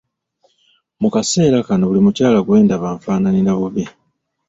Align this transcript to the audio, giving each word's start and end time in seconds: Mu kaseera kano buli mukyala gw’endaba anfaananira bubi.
Mu 1.01 1.09
kaseera 1.13 1.57
kano 1.67 1.83
buli 1.89 2.01
mukyala 2.05 2.39
gw’endaba 2.45 2.85
anfaananira 2.93 3.51
bubi. 3.59 3.83